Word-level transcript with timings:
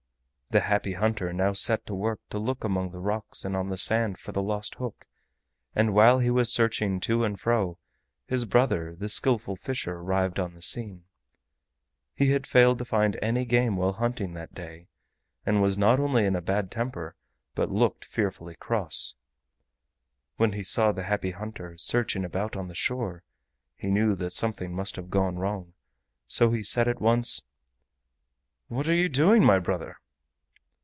The 0.53 0.59
Happy 0.59 0.91
Hunter 0.95 1.31
now 1.31 1.53
set 1.53 1.85
to 1.85 1.95
work 1.95 2.19
to 2.29 2.37
look 2.37 2.65
among 2.65 2.91
the 2.91 2.99
rocks 2.99 3.45
and 3.45 3.55
on 3.55 3.69
the 3.69 3.77
sand 3.77 4.17
for 4.17 4.33
the 4.33 4.41
lost 4.41 4.75
hook, 4.75 5.07
and 5.73 5.93
while 5.93 6.19
he 6.19 6.29
was 6.29 6.51
searching 6.51 6.99
to 6.99 7.23
and 7.23 7.39
fro, 7.39 7.77
his 8.25 8.43
brother, 8.43 8.93
the 8.93 9.07
Skillful 9.07 9.55
Fisher, 9.55 9.93
arrived 9.99 10.41
on 10.41 10.53
the 10.53 10.61
scene. 10.61 11.05
He 12.13 12.31
had 12.31 12.45
failed 12.45 12.79
to 12.79 12.83
find 12.83 13.17
any 13.21 13.45
game 13.45 13.77
while 13.77 13.93
hunting 13.93 14.33
that 14.33 14.53
day, 14.53 14.89
and 15.45 15.61
was 15.61 15.77
not 15.77 16.01
only 16.01 16.25
in 16.25 16.35
a 16.35 16.41
bad 16.41 16.69
temper, 16.69 17.15
but 17.55 17.71
looked 17.71 18.03
fearfully 18.03 18.55
cross. 18.55 19.15
When 20.35 20.51
he 20.51 20.63
saw 20.63 20.91
the 20.91 21.03
Happy 21.03 21.31
Hunter 21.31 21.77
searching 21.77 22.25
about 22.25 22.57
on 22.57 22.67
the 22.67 22.75
shore 22.75 23.23
he 23.77 23.87
knew 23.89 24.15
that 24.15 24.31
something 24.33 24.75
must 24.75 24.97
have 24.97 25.09
gone 25.09 25.37
wrong, 25.39 25.75
so 26.27 26.51
he 26.51 26.61
said 26.61 26.89
at 26.89 26.99
once: 26.99 27.43
"What 28.67 28.89
are 28.89 28.93
you 28.93 29.07
doing, 29.07 29.45
my 29.45 29.57
brother?" 29.57 29.99